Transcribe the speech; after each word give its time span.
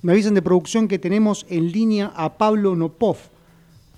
Me 0.00 0.12
avisan 0.12 0.34
de 0.34 0.42
producción 0.42 0.86
que 0.86 1.00
tenemos 1.00 1.44
en 1.48 1.72
línea 1.72 2.12
a 2.14 2.34
Pablo 2.34 2.76
Nopov. 2.76 3.16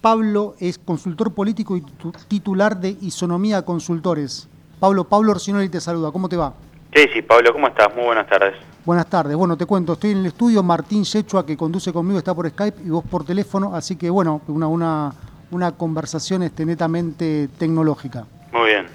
Pablo 0.00 0.54
es 0.58 0.78
consultor 0.78 1.34
político 1.34 1.76
y 1.76 1.84
titular 2.26 2.80
de 2.80 2.96
Isonomía 3.02 3.60
Consultores. 3.66 4.48
Pablo, 4.78 5.04
Pablo 5.04 5.32
Orsinoli 5.32 5.68
te 5.68 5.78
saluda. 5.78 6.10
¿Cómo 6.10 6.26
te 6.26 6.38
va? 6.38 6.54
Sí, 6.94 7.02
sí, 7.12 7.20
Pablo, 7.20 7.52
¿cómo 7.52 7.68
estás? 7.68 7.94
Muy 7.94 8.06
buenas 8.06 8.26
tardes. 8.26 8.54
Buenas 8.86 9.10
tardes. 9.10 9.36
Bueno, 9.36 9.58
te 9.58 9.66
cuento, 9.66 9.92
estoy 9.92 10.12
en 10.12 10.18
el 10.20 10.26
estudio, 10.28 10.62
Martín 10.62 11.04
Yechua, 11.04 11.44
que 11.44 11.54
conduce 11.54 11.92
conmigo, 11.92 12.16
está 12.18 12.34
por 12.34 12.48
Skype 12.48 12.82
y 12.82 12.88
vos 12.88 13.04
por 13.04 13.26
teléfono, 13.26 13.76
así 13.76 13.96
que 13.96 14.08
bueno, 14.08 14.40
una, 14.48 14.68
una, 14.68 15.12
una 15.50 15.72
conversación 15.72 16.42
este, 16.44 16.64
netamente 16.64 17.50
tecnológica. 17.58 18.24
Muy 18.54 18.68
bien. 18.68 18.86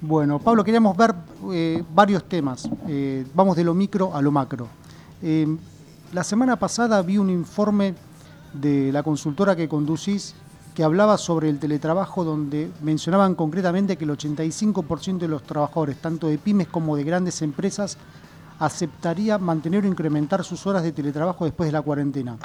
Bueno, 0.00 0.38
Pablo, 0.38 0.64
queríamos 0.64 0.96
ver 0.96 1.14
eh, 1.52 1.84
varios 1.94 2.24
temas. 2.24 2.66
Eh, 2.88 3.26
vamos 3.34 3.58
de 3.58 3.64
lo 3.64 3.74
micro 3.74 4.14
a 4.14 4.22
lo 4.22 4.32
macro. 4.32 4.68
Eh, 5.20 5.54
la 6.12 6.24
semana 6.24 6.56
pasada 6.56 7.02
vi 7.02 7.18
un 7.18 7.30
informe 7.30 7.94
de 8.52 8.92
la 8.92 9.02
consultora 9.02 9.56
que 9.56 9.68
conducís 9.68 10.34
que 10.74 10.84
hablaba 10.84 11.16
sobre 11.16 11.48
el 11.48 11.58
teletrabajo 11.58 12.22
donde 12.22 12.70
mencionaban 12.82 13.34
concretamente 13.34 13.96
que 13.96 14.04
el 14.04 14.10
85% 14.10 15.18
de 15.18 15.28
los 15.28 15.42
trabajadores, 15.42 15.96
tanto 15.96 16.28
de 16.28 16.36
pymes 16.36 16.68
como 16.68 16.96
de 16.96 17.04
grandes 17.04 17.40
empresas, 17.40 17.96
aceptaría 18.58 19.38
mantener 19.38 19.84
o 19.84 19.88
incrementar 19.88 20.44
sus 20.44 20.66
horas 20.66 20.82
de 20.82 20.92
teletrabajo 20.92 21.46
después 21.46 21.68
de 21.68 21.72
la 21.72 21.82
cuarentena. 21.82 22.36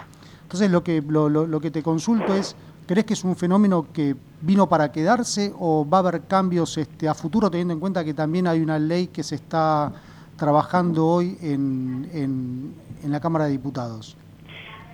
Entonces 0.43 0.71
lo 0.71 0.83
que, 0.83 1.01
lo, 1.01 1.59
que 1.59 1.71
te 1.71 1.83
consulto 1.83 2.33
es, 2.33 2.55
¿crees 2.87 3.05
que 3.05 3.13
es 3.13 3.23
un 3.23 3.35
fenómeno 3.35 3.87
que 3.91 4.15
vino 4.41 4.67
para 4.67 4.91
quedarse 4.91 5.53
o 5.59 5.87
va 5.87 5.97
a 5.97 5.99
haber 5.99 6.21
cambios 6.21 6.77
este, 6.77 7.09
a 7.09 7.13
futuro 7.13 7.51
teniendo 7.51 7.73
en 7.73 7.79
cuenta 7.81 8.03
que 8.03 8.13
también 8.13 8.47
hay 8.47 8.61
una 8.61 8.79
ley 8.79 9.07
que 9.07 9.23
se 9.23 9.35
está 9.35 9.91
trabajando 10.41 11.05
hoy 11.05 11.37
en, 11.43 12.09
en, 13.03 13.11
la 13.11 13.19
Cámara 13.19 13.45
de 13.45 13.51
Diputados? 13.51 14.17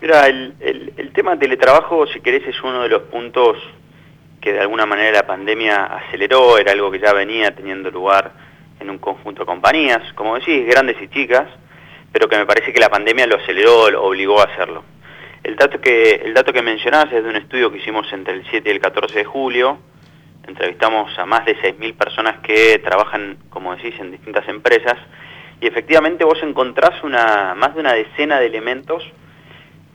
Mira, 0.02 0.28
el, 0.28 0.54
el, 0.60 1.14
tema 1.14 1.32
del 1.32 1.40
teletrabajo, 1.40 2.06
si 2.08 2.20
querés, 2.20 2.46
es 2.46 2.62
uno 2.62 2.84
de 2.84 2.90
los 2.90 3.04
puntos 3.04 3.56
que 4.42 4.52
de 4.52 4.60
alguna 4.60 4.86
manera 4.86 5.20
la 5.20 5.26
pandemia 5.26 5.86
aceleró, 5.86 6.58
era 6.58 6.74
algo 6.74 6.92
que 6.92 7.00
ya 7.00 7.14
venía 7.14 7.56
teniendo 7.56 7.90
lugar 7.90 8.34
en 8.82 8.90
un 8.90 8.98
conjunto 8.98 9.44
de 9.44 9.46
compañías, 9.46 10.12
como 10.16 10.36
decís, 10.36 10.68
grandes 10.68 11.02
y 11.02 11.08
chicas, 11.08 11.48
pero 12.12 12.28
que 12.28 12.38
me 12.38 12.46
parece 12.46 12.74
que 12.74 12.82
la 12.82 12.90
pandemia 12.90 13.26
lo 13.26 13.38
aceleró, 13.38 13.90
lo 13.90 14.04
obligó 14.04 14.42
a 14.42 14.52
hacerlo. 14.52 14.84
El 15.44 15.56
dato 15.56 15.80
que, 15.80 16.24
el 16.26 16.34
dato 16.34 16.52
que 16.52 16.62
mencionás 16.62 17.06
es 17.06 17.24
de 17.24 17.30
un 17.30 17.38
estudio 17.38 17.72
que 17.72 17.78
hicimos 17.78 18.12
entre 18.12 18.34
el 18.34 18.46
7 18.50 18.68
y 18.68 18.74
el 18.74 18.82
14 18.82 19.20
de 19.20 19.24
julio, 19.24 19.78
entrevistamos 20.46 21.18
a 21.18 21.26
más 21.26 21.46
de 21.46 21.56
6.000 21.56 21.96
personas 21.96 22.40
que 22.40 22.80
trabajan, 22.80 23.38
como 23.50 23.74
decís, 23.78 23.96
en 24.00 24.12
distintas 24.12 24.46
empresas, 24.50 24.98
y 25.60 25.68
efectivamente 25.68 26.24
vos 26.24 26.38
encontrás 26.44 27.04
una, 27.04 27.56
más 27.56 27.74
de 27.74 27.82
una 27.82 27.94
decena 27.94 28.40
de 28.40 28.46
elementos 28.46 29.04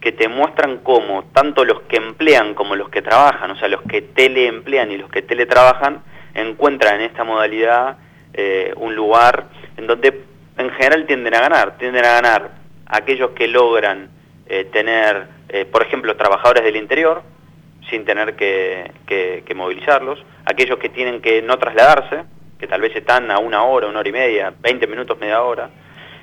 que 0.01 0.11
te 0.11 0.29
muestran 0.29 0.79
cómo 0.79 1.25
tanto 1.33 1.65
los 1.65 1.83
que 1.83 1.97
emplean 1.97 2.55
como 2.55 2.75
los 2.75 2.89
que 2.89 3.03
trabajan, 3.03 3.53
o 3.53 3.57
sea, 3.57 3.69
los 3.69 3.83
que 3.83 4.03
teleemplean 4.03 4.91
y 4.91 4.99
los 4.99 5.09
que 5.09 5.23
teletrabajan, 5.23 6.03
encuentran 6.35 6.97
en 6.97 7.03
esta 7.03 7.23
modalidad 7.23 7.99
eh, 8.35 8.73
un 8.77 8.97
lugar 8.97 9.47
en 9.77 9.87
donde 9.87 10.25
en 10.59 10.71
general 10.71 11.07
tienden 11.07 11.35
a 11.35 11.41
ganar, 11.41 11.79
tienden 11.79 12.05
a 12.05 12.15
ganar 12.15 12.51
aquellos 12.87 13.31
que 13.31 13.47
logran 13.47 14.11
eh, 14.47 14.65
tener, 14.73 15.29
eh, 15.49 15.65
por 15.67 15.83
ejemplo, 15.83 16.17
trabajadores 16.17 16.65
del 16.65 16.77
interior, 16.77 17.23
sin 17.89 18.05
tener 18.05 18.35
que, 18.35 18.91
que 19.07 19.55
movilizarlos, 19.55 20.25
aquellos 20.47 20.79
que 20.79 20.89
tienen 20.89 21.21
que 21.21 21.43
no 21.43 21.59
trasladarse, 21.59 22.25
que 22.63 22.69
tal 22.69 22.81
vez 22.81 22.95
están 22.95 23.29
a 23.33 23.41
una 23.41 23.65
hora, 23.65 23.89
una 23.89 23.99
hora 23.99 24.09
y 24.09 24.13
media, 24.13 24.55
20 24.61 24.87
minutos, 24.87 25.19
media 25.19 25.43
hora, 25.43 25.69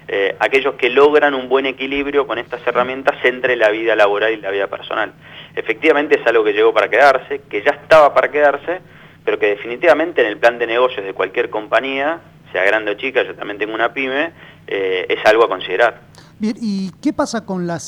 eh, 0.08 0.38
aquellos 0.40 0.76
que 0.76 0.90
logran 0.90 1.34
un 1.34 1.50
buen 1.50 1.66
equilibrio 1.66 2.26
con 2.26 2.40
estas 2.40 2.66
herramientas 2.66 3.18
entre 3.26 3.58
la 3.58 3.70
vida 3.72 3.94
laboral 3.94 4.32
y 4.32 4.38
la 4.38 4.50
vida 4.50 4.68
personal. 4.68 5.12
Efectivamente 5.54 6.18
es 6.18 6.26
algo 6.26 6.46
que 6.46 6.54
llegó 6.54 6.74
para 6.74 6.90
quedarse, 6.90 7.42
que 7.50 7.62
ya 7.62 7.72
estaba 7.72 8.14
para 8.14 8.32
quedarse, 8.32 8.80
pero 9.26 9.38
que 9.38 9.48
definitivamente 9.48 10.22
en 10.22 10.28
el 10.28 10.38
plan 10.38 10.58
de 10.58 10.66
negocios 10.66 11.06
de 11.06 11.14
cualquier 11.14 11.50
compañía, 11.50 12.22
sea 12.54 12.64
grande 12.64 12.92
o 12.92 12.94
chica, 12.94 13.22
yo 13.24 13.36
también 13.36 13.58
tengo 13.58 13.76
una 13.76 13.92
pyme, 13.92 14.32
eh, 14.66 15.08
es 15.10 15.26
algo 15.26 15.44
a 15.44 15.50
considerar. 15.50 16.00
Bien, 16.40 16.56
¿y 16.62 16.92
qué 17.02 17.12
pasa 17.12 17.46
con 17.46 17.68
la, 17.68 17.80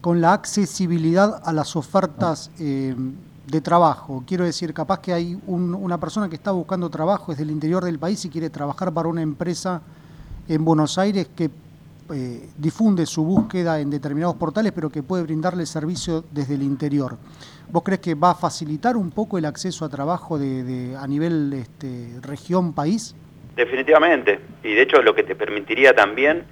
con 0.00 0.20
la 0.20 0.34
accesibilidad 0.34 1.40
a 1.44 1.52
las 1.52 1.74
ofertas 1.74 2.52
eh, 2.60 2.94
de 3.50 3.60
trabajo. 3.60 4.22
Quiero 4.26 4.44
decir, 4.44 4.74
capaz 4.74 5.00
que 5.00 5.12
hay 5.12 5.38
una 5.46 5.98
persona 5.98 6.28
que 6.28 6.36
está 6.36 6.50
buscando 6.50 6.90
trabajo 6.90 7.32
desde 7.32 7.44
el 7.44 7.50
interior 7.50 7.82
del 7.82 7.98
país 7.98 8.24
y 8.24 8.30
quiere 8.30 8.50
trabajar 8.50 8.92
para 8.92 9.08
una 9.08 9.22
empresa 9.22 9.80
en 10.48 10.64
Buenos 10.64 10.98
Aires 10.98 11.28
que 11.34 11.50
eh, 12.14 12.48
difunde 12.56 13.06
su 13.06 13.24
búsqueda 13.24 13.80
en 13.80 13.90
determinados 13.90 14.36
portales, 14.36 14.72
pero 14.72 14.90
que 14.90 15.02
puede 15.02 15.22
brindarle 15.22 15.66
servicio 15.66 16.24
desde 16.30 16.54
el 16.54 16.62
interior. 16.62 17.16
¿Vos 17.70 17.82
crees 17.82 18.00
que 18.00 18.14
va 18.14 18.30
a 18.30 18.34
facilitar 18.34 18.96
un 18.96 19.10
poco 19.10 19.38
el 19.38 19.44
acceso 19.44 19.84
a 19.84 19.88
trabajo 19.88 20.38
de, 20.38 20.96
a 20.98 21.06
nivel 21.06 21.52
este, 21.52 22.20
región, 22.22 22.74
país? 22.74 23.14
Definitivamente. 23.56 24.40
Y 24.62 24.74
de 24.74 24.82
hecho 24.82 25.02
lo 25.02 25.14
que 25.14 25.22
te 25.22 25.34
permitiría 25.34 25.94
también, 25.94 26.44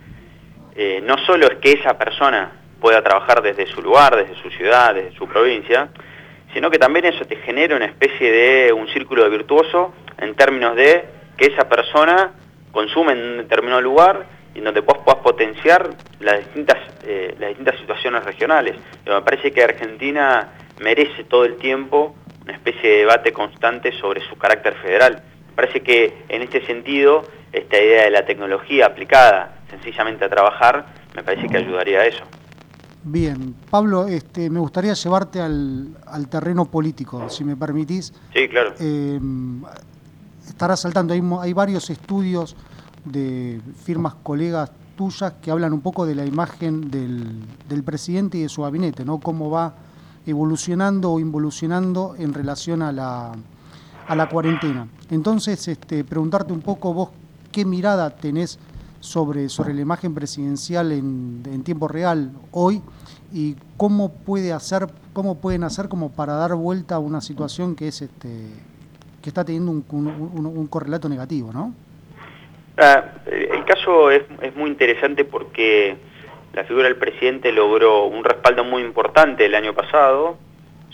eh, 0.75 1.03
no 1.07 1.17
solo 1.19 1.47
es 1.47 1.59
que 1.59 1.73
esa 1.73 1.97
persona 1.97 2.53
pueda 2.81 3.03
trabajar 3.03 3.43
desde 3.43 3.67
su 3.67 3.81
lugar, 3.81 4.17
desde 4.17 4.35
su 4.43 4.51
ciudad, 4.51 4.95
desde 4.95 5.17
su 5.17 5.27
provincia, 5.27 5.89
sino 6.53 6.71
que 6.71 6.79
también 6.79 7.05
eso 7.05 7.25
te 7.25 7.37
genera 7.37 7.77
una 7.77 7.87
especie 7.87 8.31
de 8.31 8.73
un 8.73 8.89
círculo 8.89 9.29
virtuoso 9.29 9.95
en 10.19 10.35
términos 10.35 10.77
de 10.77 11.05
que 11.37 11.47
esa 11.47 11.69
persona 11.69 12.33
consume 12.73 13.13
en 13.13 13.19
un 13.19 13.37
determinado 13.39 13.81
lugar 13.81 14.27
y 14.55 14.61
donde 14.61 14.81
vos 14.81 14.99
puedas 15.05 15.23
potenciar 15.23 15.91
las 16.21 16.39
distintas, 16.39 16.79
eh, 17.05 17.35
las 17.39 17.51
distintas 17.51 17.79
situaciones 17.79 18.25
regionales. 18.25 18.77
me 19.05 19.21
parece 19.23 19.53
que 19.53 19.63
Argentina 19.63 20.53
merece 20.81 21.25
todo 21.25 21.45
el 21.45 21.57
tiempo 21.57 22.15
una 22.43 22.55
especie 22.55 22.89
de 22.89 22.97
debate 22.99 23.33
constante 23.33 23.93
sobre 23.93 24.21
su 24.21 24.37
carácter 24.37 24.75
federal. 24.75 25.23
Me 25.49 25.53
parece 25.55 25.81
que 25.81 26.15
en 26.29 26.43
este 26.43 26.65
sentido, 26.65 27.25
esta 27.53 27.77
idea 27.77 28.05
de 28.05 28.11
la 28.11 28.25
tecnología 28.25 28.87
aplicada 28.87 29.59
sencillamente 29.69 30.25
a 30.25 30.29
trabajar, 30.29 30.87
me 31.15 31.23
parece 31.23 31.49
que 31.49 31.57
ayudaría 31.57 32.01
a 32.01 32.07
eso. 32.07 32.25
Bien, 33.09 33.55
Pablo, 33.71 34.09
este, 34.09 34.51
me 34.51 34.59
gustaría 34.59 34.93
llevarte 34.95 35.41
al, 35.41 35.95
terreno 36.29 36.65
político, 36.65 37.31
si 37.31 37.45
me 37.45 37.55
permitís. 37.55 38.13
Sí, 38.35 38.49
claro. 38.49 38.75
Eh, 38.81 39.21
estarás 40.49 40.81
saltando, 40.81 41.15
hay, 41.15 41.23
hay 41.41 41.53
varios 41.53 41.89
estudios 41.89 42.57
de 43.05 43.61
firmas 43.85 44.15
colegas 44.25 44.73
tuyas 44.97 45.35
que 45.41 45.53
hablan 45.53 45.73
un 45.73 45.83
poco 45.83 46.05
de 46.05 46.17
la 46.17 46.27
imagen 46.27 46.91
del, 46.91 47.83
presidente 47.85 48.39
y 48.39 48.43
de 48.43 48.49
su 48.49 48.63
gabinete, 48.63 49.05
¿no? 49.05 49.21
Cómo 49.21 49.51
va 49.51 49.75
evolucionando 50.27 51.13
o 51.13 51.21
involucionando 51.21 52.17
en 52.19 52.35
relación 52.35 52.83
a 52.83 52.91
la, 52.91 53.33
a 54.09 54.17
la 54.17 54.29
cuarentena. 54.29 54.89
Entonces, 55.11 55.69
este, 55.69 56.03
preguntarte 56.03 56.53
un 56.53 56.61
poco 56.61 56.93
vos 56.93 57.11
qué 57.53 57.65
mirada 57.65 58.11
tenés 58.11 58.59
sobre, 59.07 59.49
sobre 59.49 59.73
la 59.73 59.81
imagen 59.81 60.15
presidencial 60.15 60.91
en, 60.91 61.43
en 61.47 61.63
tiempo 61.63 61.87
real 61.87 62.33
hoy 62.51 62.83
y 63.33 63.55
cómo 63.77 64.13
puede 64.13 64.53
hacer, 64.53 64.89
cómo 65.13 65.41
pueden 65.41 65.63
hacer 65.63 65.89
como 65.89 66.13
para 66.13 66.35
dar 66.35 66.55
vuelta 66.55 66.97
a 66.97 66.99
una 66.99 67.21
situación 67.21 67.77
que 67.77 67.89
es 67.89 68.03
este 68.03 68.29
que 69.23 69.31
está 69.31 69.45
teniendo 69.45 69.73
un, 69.73 69.85
un, 69.91 70.67
correlato 70.69 71.09
negativo, 71.09 71.53
¿no? 71.53 71.75
Ah, 72.79 73.03
el 73.27 73.65
caso 73.65 74.09
es, 74.13 74.23
es, 74.41 74.55
muy 74.55 74.71
interesante 74.71 75.25
porque 75.25 75.97
la 76.53 76.63
figura 76.63 76.85
del 76.85 76.97
presidente 76.97 77.51
logró 77.51 78.05
un 78.05 78.23
respaldo 78.23 78.63
muy 78.63 78.83
importante 78.83 79.47
el 79.47 79.57
año 79.57 79.75
pasado, 79.75 80.37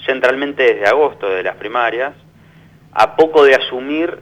centralmente 0.07 0.63
desde 0.63 0.87
agosto 0.87 1.29
de 1.29 1.43
las 1.43 1.57
primarias, 1.57 2.15
a 2.93 3.17
poco 3.17 3.45
de 3.45 3.55
asumir 3.55 4.19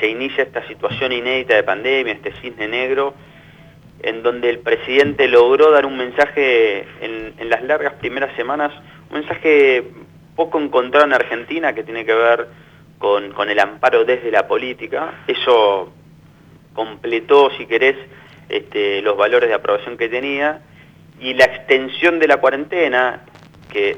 se 0.00 0.08
inicia 0.08 0.44
esta 0.44 0.66
situación 0.66 1.12
inédita 1.12 1.54
de 1.54 1.62
pandemia, 1.62 2.14
este 2.14 2.32
cisne 2.40 2.68
negro, 2.68 3.14
en 4.02 4.22
donde 4.22 4.50
el 4.50 4.58
presidente 4.58 5.28
logró 5.28 5.70
dar 5.70 5.86
un 5.86 5.96
mensaje 5.96 6.86
en, 7.00 7.34
las 7.48 7.62
largas 7.62 7.94
primeras 7.94 8.34
semanas, 8.36 8.72
un 9.10 9.20
mensaje 9.20 9.84
poco 10.34 10.60
encontrado 10.60 11.06
en 11.06 11.14
Argentina 11.14 11.74
que 11.74 11.82
tiene 11.82 12.04
que 12.04 12.14
ver 12.14 12.48
con, 12.98 13.32
con 13.32 13.48
el 13.48 13.58
amparo 13.58 14.04
desde 14.04 14.30
la 14.30 14.46
política. 14.46 15.22
Eso 15.26 15.92
completó, 16.74 17.50
si 17.56 17.66
querés, 17.66 17.96
este, 18.48 19.00
los 19.02 19.16
valores 19.16 19.48
de 19.48 19.54
aprobación 19.54 19.96
que 19.96 20.08
tenía 20.08 20.60
y 21.20 21.34
la 21.34 21.46
extensión 21.46 22.18
de 22.18 22.28
la 22.28 22.36
cuarentena, 22.36 23.24
que 23.72 23.96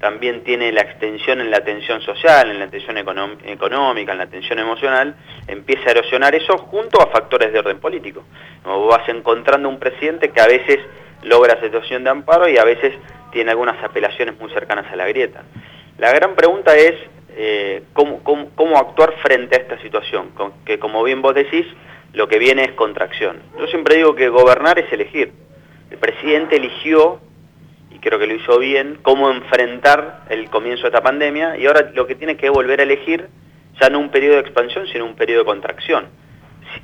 también 0.00 0.44
tiene 0.44 0.72
la 0.72 0.82
extensión 0.82 1.40
en 1.40 1.50
la 1.50 1.58
atención 1.58 2.02
social, 2.02 2.50
en 2.50 2.58
la 2.58 2.66
atención 2.66 2.98
económica, 2.98 4.12
en 4.12 4.18
la 4.18 4.24
atención 4.24 4.58
emocional, 4.58 5.16
empieza 5.48 5.88
a 5.88 5.92
erosionar 5.92 6.34
eso 6.34 6.58
junto 6.58 7.00
a 7.00 7.06
factores 7.06 7.52
de 7.52 7.58
orden 7.58 7.80
político. 7.80 8.24
Vos 8.64 8.88
vas 8.88 9.08
encontrando 9.08 9.68
un 9.68 9.78
presidente 9.78 10.30
que 10.30 10.40
a 10.40 10.46
veces 10.46 10.80
logra 11.22 11.60
situación 11.60 12.04
de 12.04 12.10
amparo 12.10 12.48
y 12.48 12.58
a 12.58 12.64
veces 12.64 12.94
tiene 13.32 13.50
algunas 13.50 13.82
apelaciones 13.82 14.38
muy 14.38 14.50
cercanas 14.50 14.86
a 14.92 14.96
la 14.96 15.06
grieta. 15.06 15.42
La 15.98 16.12
gran 16.12 16.34
pregunta 16.34 16.76
es 16.76 16.94
eh, 17.38 17.82
¿cómo, 17.92 18.20
cómo, 18.22 18.78
actuar 18.78 19.14
frente 19.22 19.56
a 19.56 19.58
esta 19.60 19.78
situación, 19.82 20.30
que 20.64 20.78
como 20.78 21.02
bien 21.02 21.20
vos 21.20 21.34
decís, 21.34 21.66
lo 22.14 22.28
que 22.28 22.38
viene 22.38 22.64
es 22.64 22.72
contracción. 22.72 23.42
Yo 23.58 23.66
siempre 23.66 23.96
digo 23.96 24.14
que 24.14 24.30
gobernar 24.30 24.78
es 24.78 24.90
elegir. 24.90 25.32
El 25.90 25.98
presidente 25.98 26.56
eligió 26.56 27.20
y 27.96 27.98
creo 27.98 28.18
que 28.18 28.26
lo 28.26 28.34
hizo 28.34 28.58
bien, 28.58 28.98
cómo 29.00 29.30
enfrentar 29.30 30.24
el 30.28 30.50
comienzo 30.50 30.82
de 30.82 30.88
esta 30.88 31.02
pandemia 31.02 31.56
y 31.56 31.66
ahora 31.66 31.92
lo 31.94 32.06
que 32.06 32.14
tiene 32.14 32.36
que 32.36 32.50
volver 32.50 32.80
a 32.80 32.82
elegir 32.82 33.28
ya 33.80 33.88
no 33.88 33.98
un 34.00 34.10
periodo 34.10 34.34
de 34.34 34.40
expansión, 34.42 34.86
sino 34.92 35.06
un 35.06 35.16
periodo 35.16 35.40
de 35.40 35.46
contracción. 35.46 36.04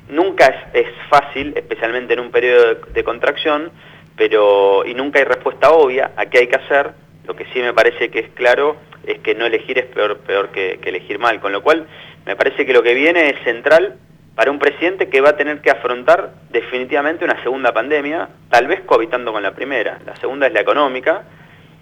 Nunca 0.09 0.71
es, 0.73 0.87
fácil, 1.09 1.53
especialmente 1.55 2.13
en 2.13 2.19
un 2.19 2.31
periodo 2.31 2.79
de, 2.91 3.03
contracción, 3.03 3.71
pero 4.15 4.83
y 4.87 4.95
nunca 4.95 5.19
hay 5.19 5.25
respuesta 5.25 5.71
obvia 5.71 6.13
a 6.15 6.25
qué 6.25 6.39
hay 6.39 6.47
que 6.47 6.55
hacer. 6.55 6.93
Lo 7.25 7.35
que 7.35 7.45
sí 7.53 7.59
me 7.59 7.73
parece 7.73 8.09
que 8.09 8.19
es 8.19 8.29
claro 8.29 8.77
es 9.05 9.19
que 9.19 9.35
no 9.35 9.45
elegir 9.45 9.77
es 9.77 9.85
peor, 9.85 10.17
peor 10.19 10.49
que 10.49 10.79
elegir 10.83 11.19
mal, 11.19 11.39
con 11.41 11.51
lo 11.51 11.61
cual 11.61 11.85
me 12.25 12.35
parece 12.35 12.65
que 12.65 12.73
lo 12.73 12.81
que 12.81 12.95
viene 12.95 13.29
es 13.29 13.43
central 13.43 13.99
para 14.35 14.51
un 14.51 14.59
presidente 14.59 15.09
que 15.09 15.21
va 15.21 15.29
a 15.29 15.37
tener 15.37 15.61
que 15.61 15.69
afrontar 15.69 16.33
definitivamente 16.51 17.23
una 17.23 17.41
segunda 17.43 17.71
pandemia, 17.71 18.29
tal 18.49 18.67
vez 18.67 18.81
cohabitando 18.81 19.31
con 19.31 19.43
la 19.43 19.53
primera. 19.53 19.99
La 20.05 20.15
segunda 20.15 20.47
es 20.47 20.53
la 20.53 20.61
económica 20.61 21.23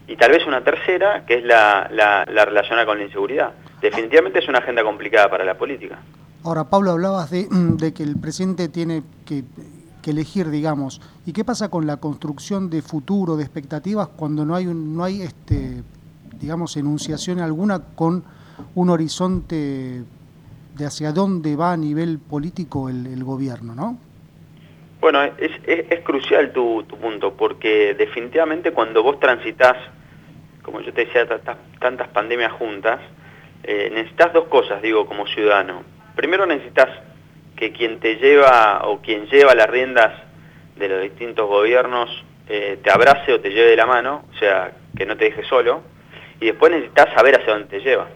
y 0.08 0.18
tal 0.18 0.32
vez 0.32 0.46
una 0.46 0.64
tercera, 0.64 1.26
que 1.26 1.36
es 1.36 1.44
la, 1.44 1.90
la, 1.92 2.26
relacionada 2.46 2.86
con 2.86 2.98
la 2.98 3.06
inseguridad. 3.06 3.52
Definitivamente 3.82 4.40
es 4.40 4.50
una 4.50 4.60
agenda 4.60 4.84
complicada 4.84 5.30
para 5.30 5.46
la 5.46 5.58
política. 5.58 6.00
Ahora, 6.44 6.66
Pablo, 6.66 6.92
hablabas 6.92 7.32
de, 7.32 7.48
de 7.50 7.94
que 7.94 8.04
el 8.04 8.18
presidente 8.18 8.68
tiene 8.68 9.04
que, 9.26 9.44
que, 10.02 10.12
elegir, 10.12 10.50
digamos. 10.50 11.02
¿Y 11.26 11.32
qué 11.32 11.46
pasa 11.46 11.70
con 11.70 11.88
la 11.88 11.98
construcción 11.98 12.70
de 12.70 12.82
futuro, 12.82 13.38
de 13.38 13.44
expectativas, 13.44 14.10
cuando 14.10 14.44
no 14.44 14.56
hay, 14.56 14.68
un, 14.68 14.98
no 14.98 15.04
hay 15.04 15.22
este, 15.22 15.84
digamos, 16.40 16.76
enunciación 16.76 17.40
alguna 17.40 17.80
con 17.96 18.24
un 18.76 18.90
horizonte 18.90 20.04
de 20.76 20.86
hacia 20.86 21.12
dónde 21.12 21.56
va 21.56 21.74
a 21.74 21.78
nivel 21.78 22.20
político 22.20 22.90
el, 22.90 23.24
gobierno, 23.24 23.76
¿no? 23.76 23.98
Bueno, 25.00 25.24
es, 25.24 25.52
es, 25.66 26.00
crucial 26.02 26.54
tu, 26.54 26.84
tu, 26.84 26.96
punto, 26.98 27.34
porque 27.34 27.96
definitivamente 27.96 28.72
cuando 28.72 29.02
vos 29.02 29.20
transitas, 29.20 29.76
como 30.62 30.82
yo 30.82 30.94
te 30.94 31.06
decía, 31.06 31.28
tantas 31.80 32.08
pandemias 32.10 32.52
juntas, 32.54 33.00
eh, 33.64 33.90
necesitas 33.92 34.34
dos 34.34 34.46
cosas, 34.46 34.82
digo, 34.82 35.06
como 35.06 35.28
ciudadano. 35.28 35.84
Primero 36.16 36.46
necesitas 36.46 36.90
que 37.56 37.72
quien 37.72 38.00
te 38.00 38.16
lleva 38.16 38.82
o 38.86 39.02
quien 39.02 39.28
lleva 39.28 39.56
las 39.56 39.70
riendas 39.70 40.14
de 40.76 40.88
los 40.88 41.02
distintos 41.02 41.48
gobiernos 41.48 42.10
eh, 42.48 42.80
te 42.84 42.92
abrace 42.92 43.34
o 43.34 43.40
te 43.40 43.50
lleve 43.50 43.70
de 43.72 43.76
la 43.76 43.86
mano, 43.86 44.26
o 44.34 44.38
sea, 44.38 44.72
que 44.98 45.06
no 45.06 45.16
te 45.16 45.26
deje 45.26 45.44
solo. 45.44 45.82
Y 46.40 46.46
después 46.46 46.72
necesitas 46.72 47.14
saber 47.14 47.40
hacia 47.40 47.54
dónde 47.54 47.68
te 47.68 47.80
lleva. 47.80 48.08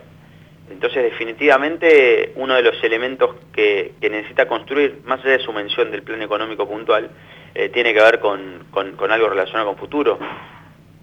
Entonces, 0.69 1.03
definitivamente, 1.03 2.31
uno 2.35 2.55
de 2.55 2.63
los 2.63 2.83
elementos 2.83 3.35
que, 3.53 3.93
necesita 4.01 4.47
construir, 4.47 5.01
más 5.05 5.19
allá 5.21 5.37
de 5.37 5.43
su 5.43 5.53
mención 5.53 5.91
del 5.91 6.03
plan 6.03 6.21
económico 6.21 6.67
puntual, 6.67 7.11
eh, 7.53 7.69
tiene 7.69 7.93
que 7.93 8.01
ver 8.01 8.19
con, 8.19 8.65
algo 9.09 9.29
relacionado 9.29 9.67
con 9.67 9.77
futuro. 9.77 10.19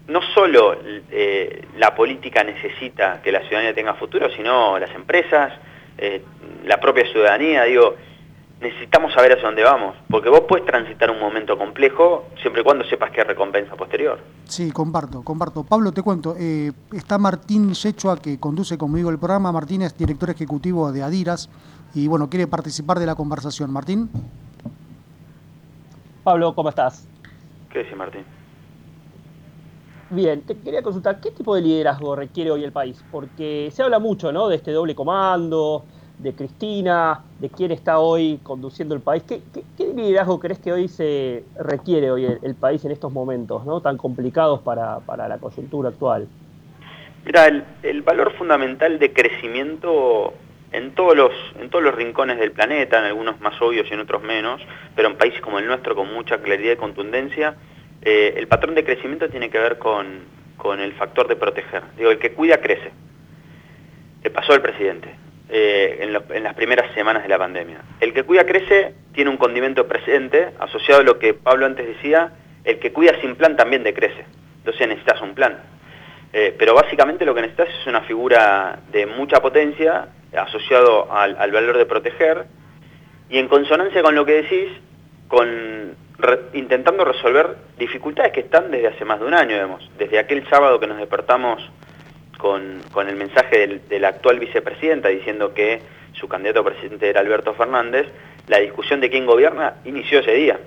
No 0.07 0.21
solo 0.33 0.77
eh, 1.11 1.65
la 1.77 1.95
política 1.95 2.43
necesita 2.43 3.21
que 3.23 3.31
la 3.31 3.39
ciudadanía 3.41 3.73
tenga 3.73 3.93
futuro, 3.93 4.29
sino 4.31 4.77
las 4.77 4.93
empresas, 4.93 5.53
eh, 5.97 6.21
la 6.65 6.79
propia 6.81 7.05
ciudadanía, 7.09 7.63
digo, 7.63 7.95
necesitamos 8.63 9.13
saber 9.13 9.33
hacia 9.33 9.45
dónde 9.45 9.63
vamos, 9.63 9.95
porque 10.09 10.29
vos 10.29 10.41
puedes 10.47 10.65
transitar 10.65 11.11
un 11.11 11.19
momento 11.19 11.57
complejo 11.57 12.25
siempre 12.41 12.61
y 12.61 12.63
cuando 12.63 12.83
sepas 12.85 13.11
qué 13.11 13.23
recompensa 13.23 13.75
posterior. 13.75 14.19
Sí, 14.45 14.71
comparto, 14.71 15.21
comparto. 15.21 15.63
Pablo, 15.63 15.91
te 15.91 16.01
cuento, 16.01 16.35
eh, 16.39 16.71
está 16.91 17.17
Martín 17.17 17.73
Yechua, 17.73 18.17
que 18.17 18.39
conduce 18.39 18.77
conmigo 18.77 19.09
el 19.09 19.19
programa, 19.19 19.51
Martín 19.51 19.83
es 19.83 19.95
director 19.97 20.29
ejecutivo 20.29 20.91
de 20.91 21.03
Adiras, 21.03 21.49
y 21.93 22.07
bueno, 22.07 22.29
quiere 22.29 22.47
participar 22.47 22.99
de 22.99 23.05
la 23.05 23.15
conversación. 23.15 23.71
Martín. 23.71 24.09
Pablo, 26.23 26.55
¿cómo 26.55 26.69
estás? 26.69 27.07
¿Qué 27.69 27.79
decís, 27.79 27.97
Martín? 27.97 28.23
Bien, 30.09 30.41
te 30.41 30.55
quería 30.57 30.81
consultar, 30.81 31.19
¿qué 31.19 31.31
tipo 31.31 31.55
de 31.55 31.61
liderazgo 31.61 32.15
requiere 32.15 32.51
hoy 32.51 32.63
el 32.63 32.71
país? 32.71 33.03
Porque 33.11 33.71
se 33.73 33.83
habla 33.83 33.99
mucho, 33.99 34.31
¿no?, 34.31 34.47
de 34.47 34.55
este 34.55 34.71
doble 34.71 34.95
comando, 34.95 35.85
de 36.23 36.33
Cristina, 36.33 37.19
de 37.39 37.49
quién 37.49 37.71
está 37.71 37.99
hoy 37.99 38.39
conduciendo 38.41 38.95
el 38.95 39.01
país. 39.01 39.23
¿Qué, 39.23 39.41
liderazgo 39.93 40.39
crees 40.39 40.59
que 40.59 40.71
hoy 40.71 40.87
se 40.87 41.43
requiere 41.59 42.09
hoy 42.09 42.25
el, 42.41 42.55
país 42.55 42.83
en 42.85 42.91
estos 42.91 43.11
momentos 43.11 43.65
¿no? 43.65 43.81
tan 43.81 43.97
complicados 43.97 44.61
para, 44.61 45.01
la 45.05 45.37
coyuntura 45.37 45.89
actual? 45.89 46.27
Mira, 47.25 47.47
el, 47.83 48.01
valor 48.01 48.31
fundamental 48.33 48.97
de 48.97 49.13
crecimiento 49.13 50.33
en 50.71 50.95
todos, 50.95 51.15
los, 51.15 51.31
en 51.59 51.69
todos 51.69 51.83
los 51.83 51.93
rincones 51.93 52.39
del 52.39 52.51
planeta, 52.51 52.99
en 52.99 53.05
algunos 53.05 53.39
más 53.41 53.61
obvios 53.61 53.85
y 53.91 53.93
en 53.93 53.99
otros 53.99 54.23
menos, 54.23 54.61
pero 54.95 55.09
en 55.09 55.17
países 55.17 55.41
como 55.41 55.59
el 55.59 55.67
nuestro 55.67 55.95
con 55.95 56.11
mucha 56.11 56.39
claridad 56.39 56.73
y 56.73 56.77
contundencia, 56.77 57.55
eh, 58.01 58.33
el 58.37 58.47
patrón 58.47 58.73
de 58.73 58.83
crecimiento 58.83 59.29
tiene 59.29 59.49
que 59.49 59.59
ver 59.59 59.77
con, 59.77 60.21
con 60.57 60.79
el 60.79 60.93
factor 60.93 61.27
de 61.27 61.35
proteger. 61.35 61.83
Digo, 61.97 62.09
el 62.09 62.17
que 62.17 62.31
cuida 62.31 62.57
crece. 62.57 62.91
Le 64.23 64.29
pasó 64.29 64.53
al 64.53 64.61
presidente 64.61 65.22
eh, 65.49 65.97
en, 65.99 66.43
las 66.43 66.53
primeras 66.55 66.93
semanas 66.93 67.23
de 67.23 67.29
la 67.29 67.37
pandemia. 67.37 67.81
El 67.99 68.13
que 68.13 68.23
cuida 68.23 68.45
crece 68.45 68.93
tiene 69.13 69.29
un 69.29 69.37
condimento 69.37 69.87
presente, 69.87 70.51
asociado 70.59 71.01
a 71.01 71.03
lo 71.03 71.19
que 71.19 71.33
Pablo 71.33 71.65
antes 71.65 71.85
decía, 71.85 72.31
el 72.63 72.79
que 72.79 72.93
cuida 72.93 73.19
sin 73.21 73.35
plan 73.35 73.55
también 73.55 73.83
decrece. 73.83 74.25
Entonces 74.59 74.87
necesitas 74.87 75.21
un 75.21 75.35
plan. 75.35 75.59
Eh, 76.31 76.55
pero 76.57 76.73
básicamente 76.73 77.25
lo 77.25 77.35
que 77.35 77.41
necesitas 77.41 77.69
es 77.69 77.87
una 77.87 78.01
figura 78.01 78.79
de 78.91 79.05
mucha 79.05 79.41
potencia, 79.41 80.07
asociado 80.35 81.11
al, 81.11 81.51
valor 81.51 81.77
de 81.77 81.85
proteger, 81.85 82.45
y 83.29 83.37
en 83.37 83.47
consonancia 83.47 84.01
con 84.01 84.15
lo 84.15 84.25
que 84.25 84.41
decís, 84.41 84.69
con 85.27 85.95
intentando 86.53 87.03
resolver 87.03 87.57
dificultades 87.77 88.31
que 88.31 88.41
están 88.41 88.71
desde 88.71 88.87
hace 88.87 89.03
más 89.03 89.19
de 89.19 89.25
un 89.25 89.33
año, 89.33 89.57
vemos. 89.57 89.91
Desde 89.97 90.19
aquel 90.19 90.47
sábado 90.49 90.79
que 90.79 90.87
nos 90.87 90.97
despertamos 90.97 91.61
con, 92.43 93.07
el 93.07 93.15
mensaje 93.15 93.79
de 93.87 93.99
la 93.99 94.09
actual 94.09 94.37
vicepresidenta 94.37 95.07
diciendo 95.07 95.53
que 95.53 95.79
su 96.11 96.27
candidato 96.27 96.59
a 96.59 96.65
presidente 96.65 97.07
era 97.07 97.21
Alberto 97.21 97.53
Fernández, 97.53 98.05
la 98.49 98.59
discusión 98.59 98.99
de 98.99 99.09
quién 99.09 99.25
gobierna 99.25 99.75
inició 99.85 100.19
ese 100.19 100.33
día. 100.33 100.59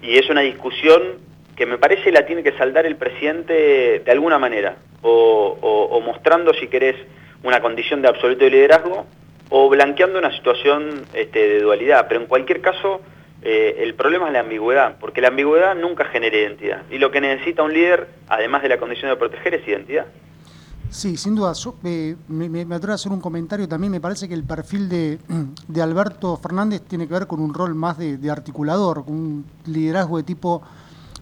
Y 0.00 0.16
es 0.16 0.30
una 0.30 0.40
discusión 0.40 1.18
que 1.56 1.66
me 1.66 1.76
parece 1.76 2.10
la 2.10 2.24
tiene 2.24 2.42
que 2.42 2.52
saldar 2.52 2.86
el 2.86 2.96
presidente 2.96 4.00
de 4.02 4.10
alguna 4.10 4.38
manera, 4.38 4.76
o, 5.02 6.00
mostrando, 6.02 6.54
si 6.54 6.68
querés, 6.68 6.96
una 7.42 7.60
condición 7.60 8.00
de 8.00 8.08
absoluto 8.08 8.48
liderazgo, 8.48 9.04
o 9.50 9.68
blanqueando 9.68 10.18
una 10.18 10.34
situación 10.34 11.04
este, 11.12 11.48
de 11.48 11.60
dualidad. 11.60 12.06
Pero 12.08 12.22
en 12.22 12.26
cualquier 12.26 12.62
caso, 12.62 13.02
eh, 13.42 13.76
el 13.80 13.94
problema 13.94 14.28
es 14.28 14.32
la 14.32 14.40
ambigüedad, 14.40 14.96
porque 14.98 15.20
la 15.20 15.28
ambigüedad 15.28 15.74
nunca 15.76 16.06
genera 16.06 16.34
identidad. 16.34 16.82
Y 16.90 16.96
lo 16.96 17.10
que 17.10 17.20
necesita 17.20 17.62
un 17.62 17.74
líder, 17.74 18.08
además 18.26 18.62
de 18.62 18.70
la 18.70 18.78
condición 18.78 19.10
de 19.10 19.16
proteger, 19.16 19.54
es 19.54 19.68
identidad. 19.68 20.06
Sí, 20.94 21.16
sin 21.16 21.34
duda. 21.34 21.52
me, 21.82 22.16
me, 22.48 22.74
atrevo 22.76 22.92
a 22.92 22.94
hacer 22.94 23.10
un 23.10 23.20
comentario 23.20 23.68
también. 23.68 23.90
Me 23.90 24.00
parece 24.00 24.28
que 24.28 24.34
el 24.34 24.44
perfil 24.44 24.88
de, 24.88 25.18
Alberto 25.82 26.36
Fernández 26.36 26.82
tiene 26.82 27.08
que 27.08 27.14
ver 27.14 27.26
con 27.26 27.40
un 27.40 27.52
rol 27.52 27.74
más 27.74 27.98
de, 27.98 28.30
articulador, 28.30 29.02
un 29.08 29.44
liderazgo 29.66 30.18
de 30.18 30.22
tipo 30.22 30.62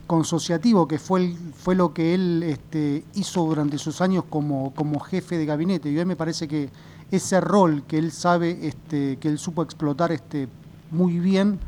consociativo, 0.06 0.86
que 0.86 0.98
fue, 0.98 1.34
fue 1.56 1.74
lo 1.74 1.94
que 1.94 2.12
él 2.12 2.42
este, 2.42 3.02
hizo 3.14 3.44
durante 3.46 3.78
sus 3.78 4.02
años 4.02 4.24
como, 4.28 4.74
como 4.74 5.00
jefe 5.00 5.38
de 5.38 5.46
gabinete. 5.46 5.90
Y 5.90 5.98
hoy 5.98 6.04
me 6.04 6.16
parece 6.16 6.46
que 6.46 6.68
ese 7.10 7.40
rol 7.40 7.84
que 7.88 7.96
él 7.96 8.12
sabe, 8.12 8.66
este, 8.66 9.16
que 9.16 9.28
él 9.28 9.38
supo 9.38 9.62
explotar 9.62 10.12
este, 10.12 10.48
muy 10.90 11.18
bien, 11.18 11.58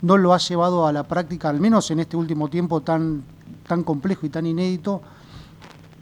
no 0.00 0.16
lo 0.16 0.32
ha 0.32 0.38
llevado 0.38 0.86
a 0.86 0.92
la 0.92 1.02
práctica, 1.08 1.48
al 1.48 1.58
menos 1.58 1.90
en 1.90 1.98
este 1.98 2.16
último 2.16 2.46
tiempo 2.46 2.82
tan, 2.82 3.24
tan 3.66 3.82
complejo 3.82 4.26
y 4.26 4.28
tan 4.28 4.46
inédito 4.46 5.02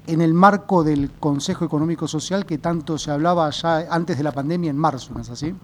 en 0.06 0.20
el 0.20 0.34
marco 0.34 0.84
del 0.84 1.10
Consejo 1.18 1.64
Económico 1.64 2.06
Social 2.06 2.46
que 2.46 2.58
tanto 2.58 2.98
se 2.98 3.10
hablaba 3.10 3.50
ya 3.50 3.86
antes 3.90 4.18
de 4.18 4.24
la 4.24 4.32
pandemia 4.32 4.70
en 4.70 4.78
marzo, 4.78 5.12
¿no 5.14 5.20
es 5.20 5.30
así? 5.30 5.54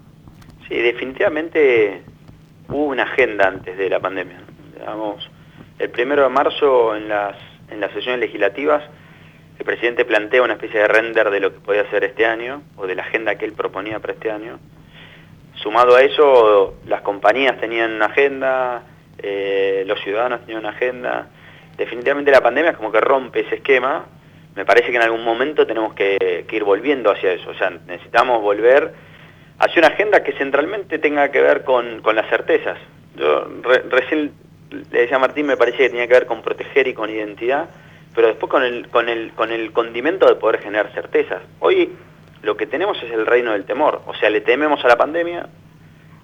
Sí, 0.68 0.74
definitivamente 0.74 2.02
hubo 2.68 2.86
una 2.86 3.04
agenda 3.04 3.48
antes 3.48 3.76
de 3.76 3.88
la 3.88 4.00
pandemia. 4.00 4.40
Digamos, 4.74 5.28
el 5.78 5.90
primero 5.90 6.22
de 6.24 6.28
marzo 6.28 6.96
en 6.96 7.08
las, 7.08 7.36
en 7.70 7.80
las 7.80 7.92
sesiones 7.92 8.20
legislativas 8.20 8.82
el 9.58 9.66
presidente 9.66 10.04
plantea 10.04 10.42
una 10.42 10.54
especie 10.54 10.80
de 10.80 10.88
render 10.88 11.30
de 11.30 11.38
lo 11.38 11.52
que 11.52 11.60
podía 11.60 11.82
hacer 11.82 12.02
este 12.02 12.26
año 12.26 12.62
o 12.76 12.86
de 12.86 12.96
la 12.96 13.02
agenda 13.02 13.36
que 13.36 13.44
él 13.44 13.52
proponía 13.52 14.00
para 14.00 14.14
este 14.14 14.30
año. 14.30 14.58
Sumado 15.54 15.94
a 15.94 16.02
eso, 16.02 16.74
las 16.86 17.02
compañías 17.02 17.60
tenían 17.60 17.92
una 17.92 18.06
agenda, 18.06 18.82
eh, 19.18 19.84
los 19.86 20.00
ciudadanos 20.00 20.40
tenían 20.40 20.60
una 20.60 20.70
agenda. 20.70 21.28
Definitivamente 21.76 22.32
la 22.32 22.40
pandemia 22.40 22.72
es 22.72 22.76
como 22.76 22.90
que 22.90 23.00
rompe 23.00 23.40
ese 23.40 23.56
esquema 23.56 24.06
me 24.54 24.64
parece 24.64 24.90
que 24.90 24.96
en 24.96 25.02
algún 25.02 25.24
momento 25.24 25.66
tenemos 25.66 25.94
que, 25.94 26.46
ir 26.50 26.64
volviendo 26.64 27.10
hacia 27.10 27.32
eso, 27.32 27.50
o 27.50 27.54
sea, 27.54 27.70
necesitamos 27.86 28.42
volver 28.42 28.92
hacia 29.58 29.80
una 29.80 29.88
agenda 29.88 30.22
que 30.22 30.32
centralmente 30.32 30.98
tenga 30.98 31.30
que 31.30 31.40
ver 31.40 31.64
con, 31.64 32.02
las 32.14 32.28
certezas. 32.28 32.78
Yo 33.16 33.46
recién 33.90 34.32
le 34.70 35.00
decía 35.00 35.16
a 35.16 35.20
Martín, 35.20 35.46
me 35.46 35.56
parecía 35.56 35.86
que 35.86 35.90
tenía 35.90 36.06
que 36.06 36.14
ver 36.14 36.26
con 36.26 36.42
proteger 36.42 36.88
y 36.88 36.94
con 36.94 37.10
identidad, 37.10 37.70
pero 38.14 38.28
después 38.28 38.50
con 38.50 38.62
el, 38.62 38.88
con 38.88 39.08
el, 39.08 39.32
con 39.32 39.52
el 39.52 39.72
condimento 39.72 40.26
de 40.26 40.34
poder 40.34 40.60
generar 40.60 40.92
certezas. 40.92 41.42
Hoy 41.60 41.92
lo 42.42 42.56
que 42.56 42.66
tenemos 42.66 43.02
es 43.02 43.10
el 43.10 43.26
reino 43.26 43.52
del 43.52 43.64
temor, 43.64 44.02
o 44.06 44.14
sea, 44.14 44.28
le 44.28 44.40
tememos 44.40 44.84
a 44.84 44.88
la 44.88 44.96
pandemia, 44.96 45.46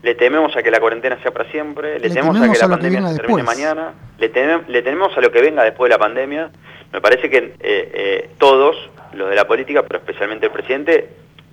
le 0.02 0.14
tememos 0.14 0.57
a 0.57 0.62
que 0.62 0.71
la 0.71 0.81
cuarentena 0.81 1.21
sea 1.23 1.33
para 1.33 1.50
siempre, 1.50 1.99
le, 1.99 2.09
tememos, 2.09 2.40
a 2.40 2.52
que 2.52 2.59
la 2.59 2.69
pandemia 2.69 3.09
se 3.09 3.17
termine 3.17 3.43
mañana, 3.43 3.95
le, 4.19 4.28
le, 4.69 4.83
tememos 4.83 5.17
a 5.17 5.21
lo 5.21 5.33
que 5.33 5.40
venga 5.40 5.64
después 5.64 5.88
de 5.88 5.95
la 5.95 5.99
pandemia. 5.99 6.50
Me 6.93 7.00
parece 7.00 7.28
que 7.28 7.38
eh, 7.38 7.55
eh, 7.61 8.31
todos, 8.38 8.76
los 9.12 9.28
de 9.28 9.37
la 9.37 9.47
política, 9.47 9.83
pero 9.83 9.99
especialmente 9.99 10.47
el 10.47 10.52
presidente, 10.52 11.09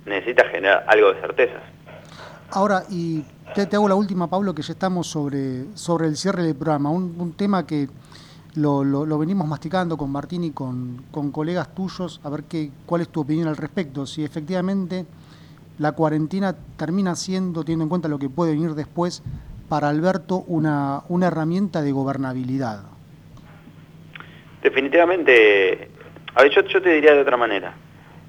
necesita 0.06 0.44
generar 0.44 0.84
algo 0.86 1.12
de 1.12 1.20
certezas. 1.20 1.62
Ahora, 2.52 2.84
y 2.88 3.24
te, 3.54 3.62
hago 3.74 3.88
la 3.88 3.96
última, 3.96 4.28
Pablo, 4.30 4.54
que 4.54 4.62
ya 4.62 4.72
estamos 4.72 5.08
sobre, 5.08 5.64
sobre 5.74 6.06
el 6.06 6.16
cierre 6.16 6.44
del 6.44 6.54
programa, 6.54 6.90
un, 6.90 7.34
tema 7.36 7.66
que 7.66 7.88
lo, 8.54 8.84
lo, 8.84 9.18
venimos 9.18 9.48
masticando 9.48 9.96
con 9.96 10.10
Martín 10.10 10.44
y 10.44 10.52
con, 10.52 11.04
con 11.10 11.32
colegas 11.32 11.74
tuyos, 11.74 12.20
a 12.22 12.30
ver 12.30 12.44
qué, 12.44 12.70
cuál 12.86 13.02
es 13.02 13.08
tu 13.08 13.20
opinión 13.22 13.48
al 13.48 13.56
respecto, 13.56 14.06
si 14.06 14.24
efectivamente 14.24 15.04
la 15.78 15.92
cuarentena 15.92 16.54
termina 16.76 17.14
siendo, 17.14 17.62
teniendo 17.62 17.84
en 17.84 17.88
cuenta 17.88 18.08
lo 18.08 18.18
que 18.18 18.28
puede 18.28 18.52
venir 18.52 18.70
después, 18.70 19.22
para 19.68 19.88
Alberto 19.88 20.44
una, 20.46 21.02
una 21.08 21.26
herramienta 21.26 21.82
de 21.82 21.92
gobernabilidad? 21.92 22.80
Definitivamente, 24.62 25.90
a 26.34 26.42
ver, 26.42 26.52
yo, 26.52 26.82
te 26.82 26.90
diría 26.90 27.14
de 27.14 27.20
otra 27.20 27.36
manera. 27.36 27.74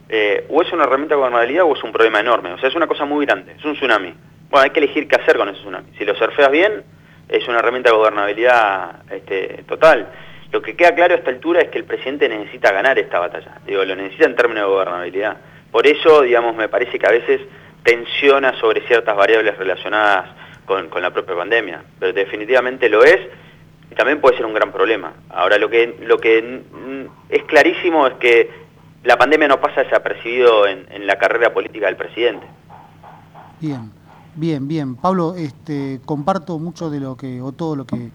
Eh, 0.10 0.46
o 0.50 0.62
es 0.62 0.72
una 0.72 0.84
herramienta 0.84 1.16
de 1.16 1.20
gobernabilidad 1.20 1.66
o 1.66 1.76
es 1.76 1.84
un 1.84 1.92
problema 1.92 2.20
enorme. 2.20 2.54
O 2.54 2.58
sea, 2.60 2.70
es 2.70 2.76
una 2.76 2.88
cosa 2.88 3.06
muy 3.06 3.26
grande, 3.26 3.54
es 3.58 3.66
un 3.66 3.74
tsunami. 3.74 4.14
Bueno, 4.50 4.64
hay 4.64 4.70
que 4.70 4.80
elegir 4.80 5.08
qué 5.08 5.16
hacer 5.16 5.38
con 5.38 5.50
ese 5.50 5.60
tsunami. 5.60 5.90
Si 5.98 6.06
lo 6.06 6.16
surfeas 6.16 6.52
bien, 6.52 6.84
es 7.28 7.48
una 7.48 7.60
herramienta 7.60 7.90
de 7.90 7.98
gobernabilidad 7.98 9.04
este, 9.12 9.64
total. 9.68 10.08
Lo 10.52 10.62
que 10.62 10.76
queda 10.76 10.96
claro 10.96 11.14
a 11.14 11.18
esta 11.18 11.30
altura 11.30 11.62
es 11.62 11.70
que 11.70 11.80
el 11.80 11.84
presidente 11.84 12.30
necesita 12.30 12.72
ganar 12.72 12.98
esta 12.98 13.20
batalla. 13.20 13.60
Digo, 13.66 13.84
lo 13.84 13.96
necesita 13.96 14.26
en 14.26 14.36
términos 14.36 14.64
de 14.64 14.70
gobernabilidad. 14.70 15.38
Por 15.72 15.88
eso, 15.88 16.22
digamos, 16.22 16.56
me 16.56 16.70
parece 16.70 16.98
que 16.98 17.06
a 17.06 17.12
veces 17.12 17.42
tensiona 17.84 18.60
sobre 18.60 18.82
ciertas 18.88 19.16
variables 19.16 19.58
relacionadas 19.58 20.30
con, 20.66 20.90
la 21.02 21.12
propia 21.12 21.36
pandemia, 21.36 21.84
pero 22.00 22.12
definitivamente 22.14 22.90
lo 22.90 23.04
es 23.04 23.20
y 23.90 23.96
también 23.96 24.20
puede 24.20 24.36
ser 24.36 24.46
un 24.46 24.54
gran 24.54 24.72
problema. 24.72 25.14
Ahora, 25.30 25.58
lo 25.58 25.70
que, 25.70 25.98
lo 26.02 26.18
que 26.18 26.62
es 27.30 27.44
clarísimo 27.44 28.06
es 28.08 28.16
que 28.16 28.50
la 29.04 29.18
pandemia 29.18 29.48
no 29.48 29.62
pasa 29.62 29.84
desapercibido 29.84 30.68
en, 30.68 30.86
en 30.92 31.08
la 31.08 31.18
carrera 31.18 31.54
política 31.54 31.86
del 31.86 31.96
presidente. 31.96 32.46
Bien, 33.62 33.92
bien, 34.36 34.68
bien. 34.68 34.96
Pablo, 34.98 35.36
este, 35.36 36.02
comparto 36.06 36.60
mucho 36.60 36.90
de 36.90 37.00
lo 37.00 37.16
que, 37.16 37.42
o 37.42 37.54
todo 37.54 37.76
lo 37.76 37.86
que, 37.86 38.12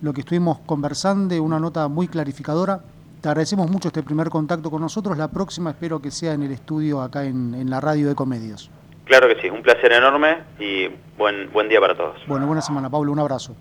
lo 0.00 0.12
que 0.12 0.20
estuvimos 0.20 0.58
conversando, 0.60 1.40
una 1.42 1.60
nota 1.60 1.88
muy 1.88 2.08
clarificadora. 2.08 2.80
Te 3.22 3.28
agradecemos 3.28 3.70
mucho 3.70 3.86
este 3.86 4.02
primer 4.02 4.30
contacto 4.30 4.68
con 4.68 4.82
nosotros. 4.82 5.16
La 5.16 5.28
próxima 5.28 5.70
espero 5.70 6.02
que 6.02 6.10
sea 6.10 6.32
en 6.32 6.42
el 6.42 6.50
estudio 6.50 7.00
acá 7.00 7.22
en, 7.22 7.70
la 7.70 7.80
radio 7.80 8.08
de 8.08 8.16
Comedios. 8.16 8.68
Claro 9.04 9.28
que 9.28 9.40
sí, 9.40 9.48
un 9.48 9.62
placer 9.62 9.92
enorme 9.92 10.38
y 10.58 10.88
buen, 11.16 11.52
buen 11.52 11.68
día 11.68 11.80
para 11.80 11.96
todos. 11.96 12.16
Bueno, 12.26 12.48
buena 12.48 12.62
semana, 12.62 12.90
Pablo, 12.90 13.12
un 13.12 13.20
abrazo. 13.20 13.54